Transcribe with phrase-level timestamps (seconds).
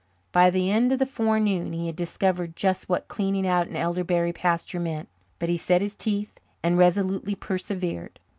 [0.31, 4.33] By the end of the forenoon he had discovered just what cleaning out an elderberry
[4.33, 8.17] pasture meant, but he set his teeth and resolutely persevered.